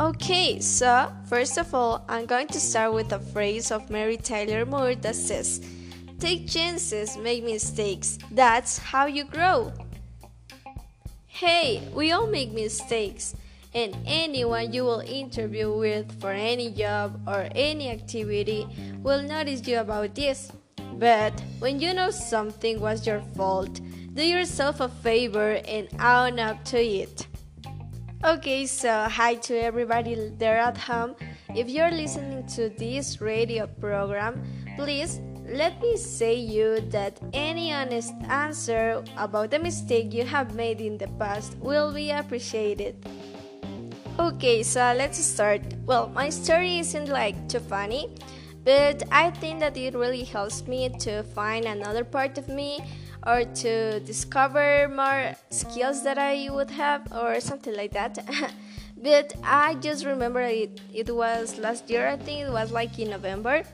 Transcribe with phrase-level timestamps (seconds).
[0.00, 4.64] Okay, so first of all, I'm going to start with a phrase of Mary Tyler
[4.64, 5.60] Moore that says,
[6.18, 8.18] Take chances, make mistakes.
[8.30, 9.72] That's how you grow.
[11.26, 13.36] Hey, we all make mistakes,
[13.74, 18.66] and anyone you will interview with for any job or any activity
[19.02, 20.50] will notice you about this.
[20.94, 23.80] But when you know something was your fault,
[24.18, 27.28] do yourself a favor and own up to it.
[28.24, 31.14] Okay, so hi to everybody there at home.
[31.54, 34.42] If you're listening to this radio program,
[34.74, 40.80] please let me say you that any honest answer about the mistake you have made
[40.80, 42.96] in the past will be appreciated.
[44.18, 45.62] Okay, so let's start.
[45.86, 48.12] Well, my story isn't like too funny,
[48.64, 52.82] but I think that it really helps me to find another part of me
[53.28, 58.18] or to discover more skills that I would have or something like that.
[58.96, 63.10] but I just remember it, it was last year, I think it was like in
[63.10, 63.64] November.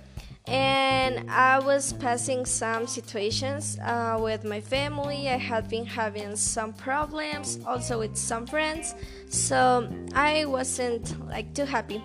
[0.46, 5.30] And I was passing some situations uh, with my family.
[5.30, 8.94] I had been having some problems also with some friends,
[9.30, 12.02] so I wasn't like too happy.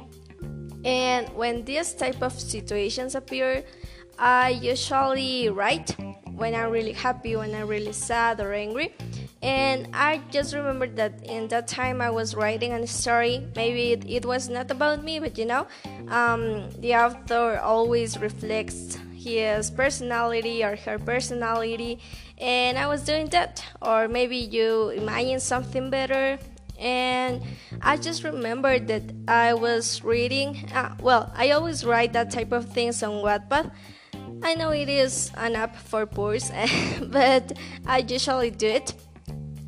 [0.86, 3.66] And when these type of situations appear,
[4.20, 5.96] I usually write
[6.36, 8.94] when I'm really happy, when I'm really sad or angry.
[9.42, 13.48] And I just remember that in that time I was writing a story.
[13.56, 15.68] Maybe it, it was not about me, but you know,
[16.10, 22.00] um, the author always reflects his personality or her personality.
[22.38, 23.64] And I was doing that.
[23.82, 26.38] Or maybe you imagine something better.
[26.78, 27.42] And
[27.82, 30.70] I just remember that I was reading.
[30.74, 33.72] Uh, well, I always write that type of things on Wattpad
[34.42, 36.52] I know it is an app for poors,
[37.04, 38.94] but I usually do it.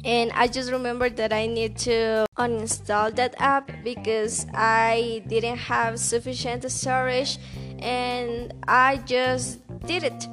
[0.03, 5.99] And I just remember that I need to uninstall that app because I didn't have
[5.99, 7.37] sufficient storage
[7.79, 10.27] and I just did it.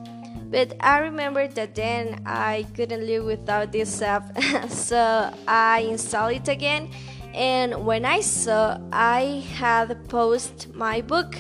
[0.51, 4.41] But I remember that then I couldn't live without this app,
[4.71, 6.91] so I installed it again.
[7.35, 11.37] And when I saw I had posted my book,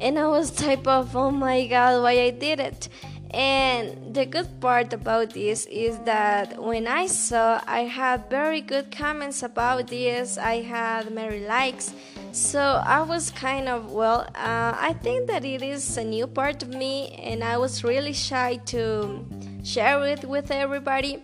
[0.00, 2.88] and I was type of oh my god why I did it?
[3.30, 8.90] And the good part about this is that when I saw I had very good
[8.90, 10.38] comments about this.
[10.38, 11.92] I had many likes.
[12.32, 16.62] So I was kind of well uh, I think that it is a new part
[16.62, 19.26] of me and I was really shy to
[19.62, 21.22] share it with everybody.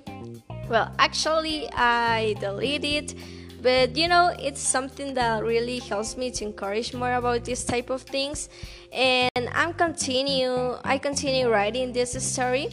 [0.68, 3.14] Well actually I deleted it
[3.64, 7.88] but you know it's something that really helps me to encourage more about this type
[7.88, 8.50] of things.
[8.92, 12.68] And i'm continue i continue writing this story.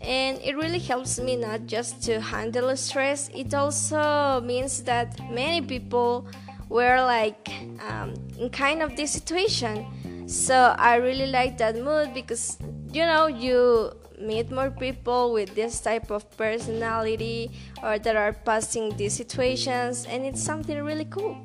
[0.00, 3.28] And it really helps me not just to handle stress.
[3.34, 6.26] It also means that many people
[6.70, 7.50] were like
[7.86, 9.84] um, in kind of this situation.
[10.26, 12.56] So i really like that mood because
[12.92, 17.50] you know you meet more people with this type of personality
[17.82, 21.38] or that are passing these situations, and it's something really cool.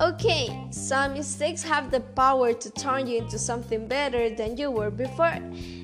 [0.00, 4.90] Okay, some mistakes have the power to turn you into something better than you were
[4.90, 5.38] before.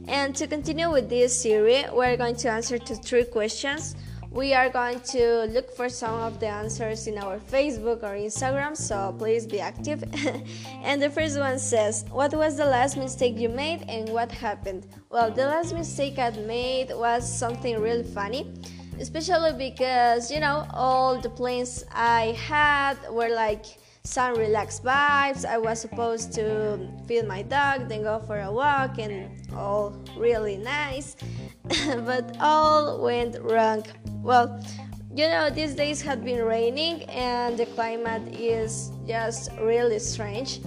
[0.09, 3.95] And to continue with this series, we're going to answer to three questions
[4.31, 8.77] we are going to look for some of the answers in our Facebook or Instagram,
[8.77, 10.05] so please be active.
[10.83, 14.87] and the first one says, What was the last mistake you made and what happened?
[15.11, 18.53] Well, the last mistake I made was something really funny,
[19.01, 23.65] especially because, you know, all the plans I had were like
[24.05, 25.45] some relaxed vibes.
[25.45, 30.57] I was supposed to feed my dog, then go for a walk, and all really
[30.57, 31.17] nice.
[32.05, 33.85] but all went wrong.
[34.23, 34.61] Well,
[35.15, 40.61] you know, these days had been raining and the climate is just really strange.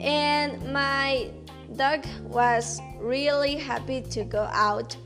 [0.00, 1.30] And my
[1.76, 4.96] dog was really happy to go out.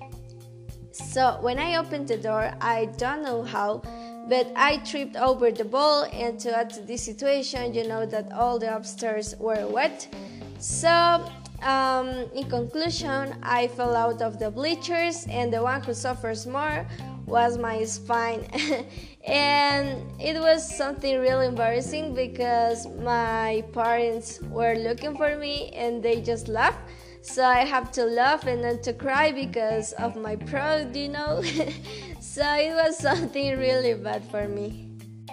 [0.93, 3.83] So when I opened the door, I don't know how,
[4.29, 8.33] but I tripped over the ball, and to add to this situation, you know that
[8.33, 10.09] all the upstairs were wet.
[10.59, 11.31] So,
[11.63, 16.87] um, in conclusion, I fell out of the bleachers, and the one who suffers more
[17.27, 18.47] was my spine.
[19.27, 26.21] And it was something really embarrassing because my parents were looking for me and they
[26.21, 26.79] just laughed.
[27.23, 31.43] So i have to laugh and then to cry because of my pride you know?
[32.21, 34.91] So it was something really bad for me.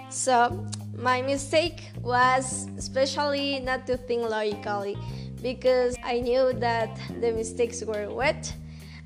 [0.10, 0.66] So
[0.98, 4.98] my mistake was especially not to think logically
[5.44, 8.56] because I knew that the mistakes were wet.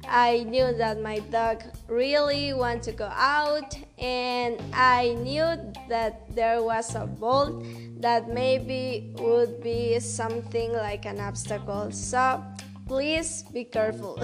[0.08, 5.58] I knew that my dog really wanted to go out, and I knew
[5.90, 7.66] that there was a bolt
[8.00, 11.92] that maybe would be something like an obstacle.
[11.92, 12.42] So
[12.88, 14.22] please be careful.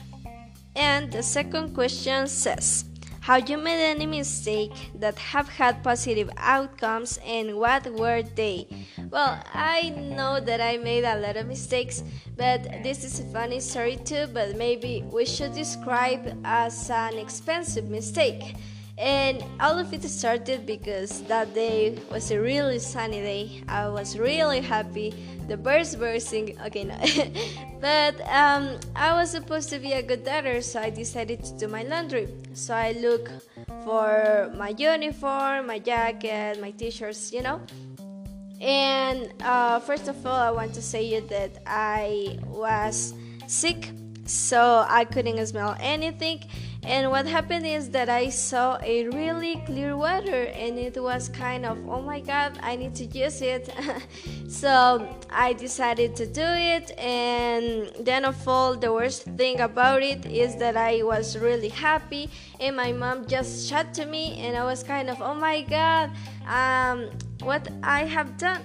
[0.76, 2.84] and the second question says,
[3.26, 8.68] have you made any mistake that have had positive outcomes and what were they?
[9.10, 12.04] Well, I know that I made a lot of mistakes,
[12.36, 17.90] but this is a funny story too, but maybe we should describe as an expensive
[17.90, 18.54] mistake.
[18.98, 23.62] And all of it started because that day was a really sunny day.
[23.68, 25.12] I was really happy.
[25.48, 26.58] The birds were singing.
[26.62, 26.96] Okay, no.
[27.80, 31.68] but um, I was supposed to be a good daughter, so I decided to do
[31.68, 32.26] my laundry.
[32.54, 33.30] So I look
[33.84, 37.60] for my uniform, my jacket, my t shirts, you know.
[38.62, 43.12] And uh, first of all, I want to say you that I was
[43.46, 43.90] sick,
[44.24, 46.40] so I couldn't smell anything
[46.86, 51.66] and what happened is that I saw a really clear water and it was kind
[51.66, 53.68] of, oh my god, I need to use it.
[54.48, 56.96] so I decided to do it.
[56.96, 62.30] And then, of all, the worst thing about it is that I was really happy
[62.60, 66.12] and my mom just shut to me and I was kind of, oh my god,
[66.46, 67.10] um,
[67.40, 68.62] what I have done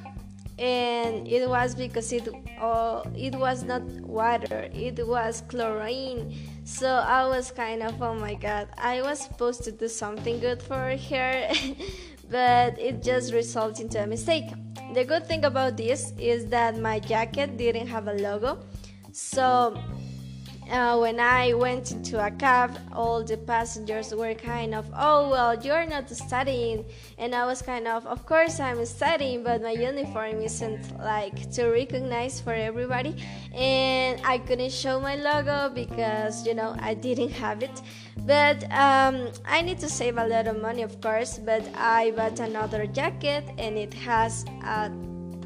[0.60, 2.30] and it was because it
[2.62, 6.32] oh, it was not water it was chlorine
[6.72, 10.62] so i was kind of oh my god i was supposed to do something good
[10.64, 11.52] for her
[12.32, 14.46] but it just resulted into a mistake.
[14.94, 18.64] The good thing about this is that my jacket didn't have a logo
[19.12, 19.78] so
[20.72, 25.62] uh, when I went into a cab, all the passengers were kind of, oh, well,
[25.62, 26.86] you're not studying.
[27.18, 31.68] And I was kind of, of course, I'm studying, but my uniform isn't like to
[31.68, 33.16] recognize for everybody.
[33.54, 37.82] And I couldn't show my logo because, you know, I didn't have it.
[38.26, 41.38] But um, I need to save a lot of money, of course.
[41.38, 44.90] But I bought another jacket and it has a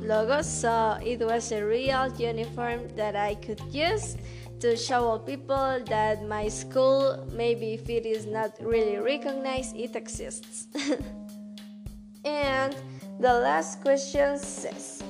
[0.01, 4.17] logo, so it was a real uniform that I could use
[4.59, 9.95] to show all people that my school, maybe if it is not really recognized, it
[9.95, 10.67] exists.
[12.25, 12.75] and
[13.19, 15.03] the last question says,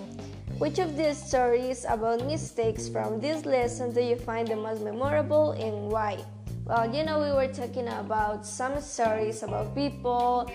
[0.57, 5.51] which of these stories about mistakes from this lesson do you find the most memorable
[5.51, 6.24] and why?
[6.65, 10.50] Well, you know, we were talking about some stories about people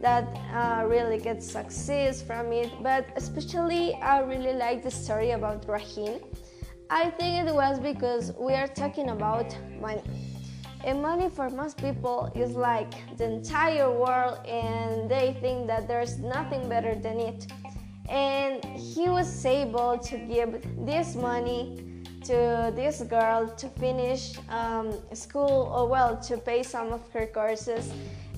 [0.00, 5.66] that uh, really get success from it, but especially I really like the story about
[5.66, 6.20] Rahim
[6.88, 10.02] I think it was because we are talking about money.
[10.84, 16.18] And money for most people is like the entire world, and they think that there's
[16.18, 17.50] nothing better than it.
[18.08, 21.82] And he was able to give this money
[22.22, 27.92] to this girl to finish um, school or well to pay some of her courses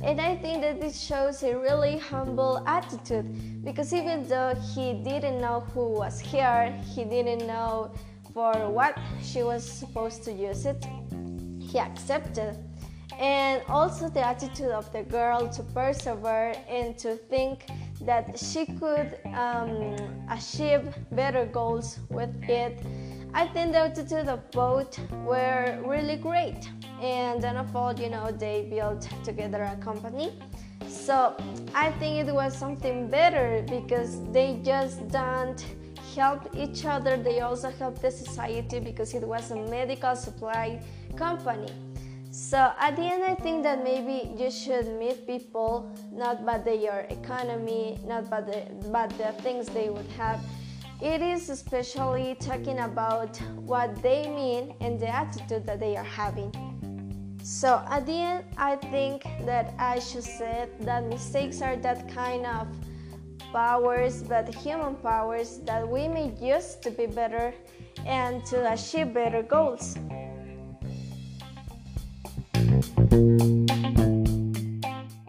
[0.05, 5.41] and i think that this shows a really humble attitude because even though he didn't
[5.41, 7.91] know who was here he didn't know
[8.33, 10.87] for what she was supposed to use it,
[11.61, 12.57] he accepted.
[13.19, 17.67] And also the attitude of the girl to persevere and to think
[18.03, 19.97] that she could um,
[20.31, 22.81] achieve better goals with it.
[23.35, 26.69] I think the attitude of both were really great.
[27.01, 30.39] And then of all, you know, they built together a company.
[30.87, 31.37] So
[31.75, 35.63] I think it was something better because they just don't
[36.19, 40.81] helped each other, they also helped the society because it was a medical supply
[41.17, 41.73] company.
[42.31, 47.07] So at the end, I think that maybe you should meet people not by their
[47.09, 50.41] economy, not by the, but the things they would have.
[51.01, 53.37] It is especially talking about
[53.73, 56.53] what they mean and the attitude that they are having.
[57.43, 62.45] So at the end, I think that I should say that mistakes are that kind
[62.45, 62.67] of
[63.53, 67.55] powers, but human powers that we may use to be better
[68.07, 69.97] and to achieve better goals.